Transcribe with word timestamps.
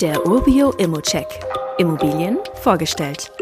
Der 0.00 0.24
Urbio 0.28 0.70
Immocheck. 0.78 1.26
Immobilien 1.76 2.38
vorgestellt. 2.54 3.32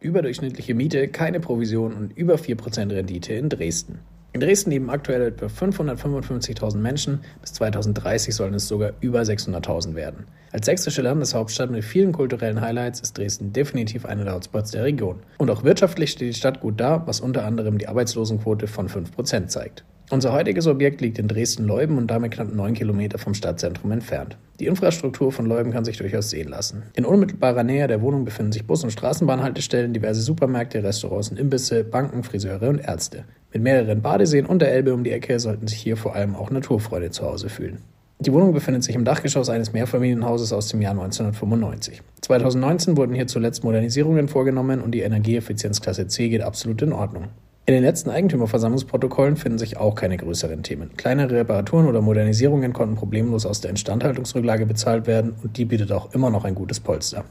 Überdurchschnittliche 0.00 0.74
Miete, 0.74 1.08
keine 1.08 1.40
Provision 1.40 1.94
und 1.94 2.14
über 2.14 2.34
4% 2.34 2.94
Rendite 2.94 3.32
in 3.32 3.48
Dresden. 3.48 4.00
In 4.34 4.40
Dresden 4.40 4.70
leben 4.70 4.90
aktuell 4.90 5.22
etwa 5.22 5.46
555.000 5.46 6.76
Menschen. 6.76 7.20
Bis 7.40 7.54
2030 7.54 8.34
sollen 8.34 8.52
es 8.52 8.68
sogar 8.68 8.92
über 9.00 9.22
600.000 9.22 9.94
werden. 9.94 10.26
Als 10.52 10.66
sächsische 10.66 11.00
Landeshauptstadt 11.00 11.70
mit 11.70 11.84
vielen 11.84 12.12
kulturellen 12.12 12.60
Highlights 12.60 13.00
ist 13.00 13.16
Dresden 13.16 13.54
definitiv 13.54 14.04
einer 14.04 14.24
der 14.24 14.34
Hotspots 14.34 14.72
der 14.72 14.84
Region. 14.84 15.20
Und 15.38 15.50
auch 15.50 15.64
wirtschaftlich 15.64 16.10
steht 16.10 16.34
die 16.34 16.38
Stadt 16.38 16.60
gut 16.60 16.78
da, 16.78 17.02
was 17.06 17.22
unter 17.22 17.46
anderem 17.46 17.78
die 17.78 17.88
Arbeitslosenquote 17.88 18.66
von 18.66 18.90
5% 18.90 19.46
zeigt. 19.46 19.84
Unser 20.14 20.32
heutiges 20.32 20.68
Objekt 20.68 21.00
liegt 21.00 21.18
in 21.18 21.26
Dresden-Leuben 21.26 21.98
und 21.98 22.06
damit 22.06 22.30
knapp 22.30 22.54
neun 22.54 22.74
Kilometer 22.74 23.18
vom 23.18 23.34
Stadtzentrum 23.34 23.90
entfernt. 23.90 24.36
Die 24.60 24.66
Infrastruktur 24.66 25.32
von 25.32 25.44
Leuben 25.44 25.72
kann 25.72 25.84
sich 25.84 25.96
durchaus 25.96 26.30
sehen 26.30 26.50
lassen. 26.50 26.84
In 26.94 27.04
unmittelbarer 27.04 27.64
Nähe 27.64 27.88
der 27.88 28.00
Wohnung 28.00 28.24
befinden 28.24 28.52
sich 28.52 28.64
Bus- 28.64 28.84
und 28.84 28.92
Straßenbahnhaltestellen, 28.92 29.92
diverse 29.92 30.22
Supermärkte, 30.22 30.84
Restaurants 30.84 31.30
und 31.30 31.40
Imbisse, 31.40 31.82
Banken, 31.82 32.22
Friseure 32.22 32.68
und 32.68 32.78
Ärzte. 32.78 33.24
Mit 33.52 33.64
mehreren 33.64 34.02
Badeseen 34.02 34.46
und 34.46 34.62
der 34.62 34.70
Elbe 34.70 34.94
um 34.94 35.02
die 35.02 35.10
Ecke 35.10 35.40
sollten 35.40 35.66
sich 35.66 35.80
hier 35.80 35.96
vor 35.96 36.14
allem 36.14 36.36
auch 36.36 36.52
Naturfreude 36.52 37.10
zu 37.10 37.24
Hause 37.24 37.48
fühlen. 37.48 37.78
Die 38.20 38.32
Wohnung 38.32 38.52
befindet 38.52 38.84
sich 38.84 38.94
im 38.94 39.04
Dachgeschoss 39.04 39.50
eines 39.50 39.72
Mehrfamilienhauses 39.72 40.52
aus 40.52 40.68
dem 40.68 40.80
Jahr 40.80 40.92
1995. 40.92 42.02
2019 42.20 42.96
wurden 42.96 43.16
hier 43.16 43.26
zuletzt 43.26 43.64
Modernisierungen 43.64 44.28
vorgenommen 44.28 44.80
und 44.80 44.92
die 44.92 45.00
Energieeffizienzklasse 45.00 46.06
C 46.06 46.28
geht 46.28 46.42
absolut 46.42 46.82
in 46.82 46.92
Ordnung. 46.92 47.30
In 47.66 47.72
den 47.72 47.82
letzten 47.82 48.10
Eigentümerversammlungsprotokollen 48.10 49.36
finden 49.36 49.56
sich 49.56 49.78
auch 49.78 49.94
keine 49.94 50.18
größeren 50.18 50.62
Themen. 50.62 50.90
Kleinere 50.98 51.36
Reparaturen 51.36 51.86
oder 51.86 52.02
Modernisierungen 52.02 52.74
konnten 52.74 52.94
problemlos 52.94 53.46
aus 53.46 53.62
der 53.62 53.70
Instandhaltungsrücklage 53.70 54.66
bezahlt 54.66 55.06
werden 55.06 55.34
und 55.42 55.56
die 55.56 55.64
bietet 55.64 55.90
auch 55.90 56.12
immer 56.12 56.28
noch 56.28 56.44
ein 56.44 56.54
gutes 56.54 56.80
Polster. 56.80 57.24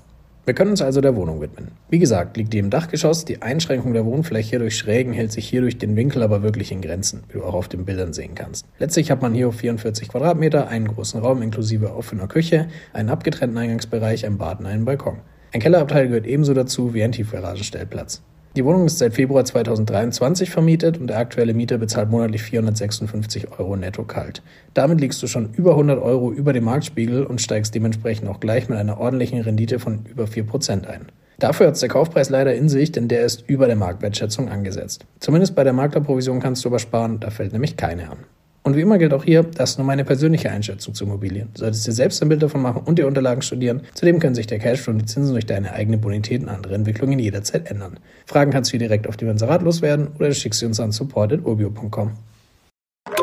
Wir 0.46 0.56
können 0.56 0.72
uns 0.72 0.82
also 0.82 1.02
der 1.02 1.16
Wohnung 1.16 1.40
widmen. 1.40 1.67
Wie 1.92 2.00
gesagt, 2.00 2.36
liegt 2.36 2.52
die 2.52 2.58
im 2.58 2.72
Dachgeschoss, 2.72 3.25
die 3.25 3.44
Einschränkung 3.44 3.94
der 3.94 4.06
Wohnfläche 4.06 4.58
durch 4.58 4.75
Schrägen 4.75 5.14
hält 5.14 5.31
sich 5.31 5.48
hier 5.48 5.62
durch 5.62 5.78
den 5.78 5.95
Winkel 5.95 6.23
aber 6.23 6.42
wirklich 6.42 6.72
in 6.72 6.81
Grenzen, 6.81 7.23
wie 7.28 7.38
du 7.38 7.44
auch 7.44 7.53
auf 7.53 7.68
den 7.68 7.86
Bildern 7.86 8.14
sehen 8.14 8.34
kannst. 8.34 8.66
Letztlich 8.80 9.12
hat 9.12 9.22
man 9.22 9.36
hier 9.36 9.50
auf 9.50 9.56
44 9.58 10.09
Quadratmeter 10.09 10.68
einen 10.68 10.88
großen 10.88 11.22
Raum 11.22 11.44
inklusive 11.44 11.95
offener 11.95 12.28
Küche, 12.28 12.70
einen 12.92 13.09
abgetrennten 13.09 13.59
Eingangsbereich, 13.59 14.25
ein 14.25 14.40
Bad 14.40 14.62
und 14.62 14.66
einen 14.66 14.84
Balkon. 14.84 15.20
Ein 15.53 15.59
Kellerabteil 15.59 16.08
gehört 16.08 16.25
ebenso 16.25 16.56
dazu 16.56 16.95
wie 16.95 17.03
ein 17.03 17.12
Tiefgaragenstellplatz. 17.12 18.23
Die 18.56 18.64
Wohnung 18.66 18.86
ist 18.86 19.00
seit 19.00 19.16
Februar 19.16 19.44
2023 19.44 20.52
vermietet 20.52 21.00
und 21.00 21.08
der 21.08 21.18
aktuelle 21.18 21.56
Mieter 21.56 21.80
bezahlt 21.80 22.12
monatlich 22.12 22.44
456 22.44 23.58
Euro 23.58 23.76
netto 23.76 24.04
kalt. 24.04 24.44
Damit 24.76 25.02
liegst 25.02 25.23
du 25.23 25.28
schon 25.28 25.52
über 25.54 25.72
100 25.72 26.00
Euro 26.00 26.32
über 26.32 26.54
dem 26.54 26.66
Marktspiegel 26.66 27.24
und 27.24 27.42
steigst 27.42 27.74
dementsprechend 27.74 28.30
auch 28.30 28.40
gleich 28.40 28.70
mit 28.70 28.78
einer 28.78 29.00
ordentlichen 29.00 29.42
Rendite 29.42 29.80
von 29.80 30.06
über 30.06 30.26
4% 30.26 30.86
ein. 30.86 31.08
Dafür 31.40 31.66
hat 31.68 31.81
der 31.81 31.90
Kaufpreis 31.90 32.30
leider 32.30 32.54
in 32.54 32.70
sich, 32.70 32.92
denn 32.92 33.08
der 33.08 33.26
ist 33.26 33.44
über 33.48 33.66
der 33.66 33.76
Marktwertschätzung 33.76 34.50
angesetzt. 34.50 35.08
Zumindest 35.20 35.56
bei 35.56 35.64
der 35.64 35.74
Maklerprovision 35.74 36.40
kannst 36.40 36.64
du 36.64 36.70
aber 36.70 36.78
sparen, 36.78 37.20
da 37.20 37.31
fällt 37.31 37.54
nämlich 37.54 37.76
keine 37.76 38.12
an. 38.12 38.20
Und 38.64 38.78
wie 38.78 38.81
immer 38.81 38.97
gilt 38.97 39.14
auch 39.14 39.25
hier, 39.25 39.44
das 39.44 39.72
ist 39.72 39.78
nur 39.78 39.86
meine 39.86 40.06
persönliche 40.06 40.50
Einschätzung 40.50 40.94
zu 40.94 41.03
Immobilien. 41.03 41.50
Du 41.53 41.59
solltest 41.59 41.86
dir 41.86 41.92
selbst 41.92 42.22
ein 42.22 42.30
Bild 42.30 42.42
davon 42.42 42.61
machen 42.61 42.83
und 42.86 42.97
die 42.97 43.03
Unterlagen 43.03 43.42
studieren. 43.42 43.81
Zudem 43.94 44.19
können 44.19 44.36
sich 44.36 44.47
der 44.47 44.59
Cashflow 44.59 44.94
und 44.94 45.00
die 45.00 45.06
Zinsen 45.06 45.33
durch 45.33 45.45
deine 45.45 45.73
eigene 45.73 45.97
Bonität 45.97 46.42
und 46.42 46.50
andere 46.50 46.75
Entwicklungen 46.75 47.19
jederzeit 47.19 47.69
ändern. 47.69 48.00
Fragen 48.25 48.52
kannst 48.52 48.72
du 48.72 48.78
hier 48.78 48.88
direkt 48.88 49.08
auf 49.08 49.17
dem 49.17 49.30
Inserat 49.30 49.64
loswerden 49.64 50.08
oder 50.17 50.30
du 50.30 50.34
schickst 50.34 50.61
sie 50.61 50.66
uns 50.66 50.80
an 50.80 50.94
support.urbio.com. 50.94 52.11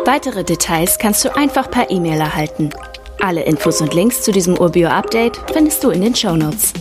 Weitere 0.04 0.44
Details 0.44 0.98
kannst 0.98 1.24
du 1.24 1.34
einfach 1.34 1.70
per 1.70 1.90
E-Mail 1.90 2.20
erhalten. 2.20 2.70
Alle 3.20 3.42
Infos 3.42 3.80
und 3.80 3.94
Links 3.94 4.22
zu 4.22 4.32
diesem 4.32 4.58
Urbio-Update 4.58 5.40
findest 5.52 5.82
du 5.84 5.90
in 5.90 6.02
den 6.02 6.14
Show 6.14 6.36
Notes. 6.36 6.72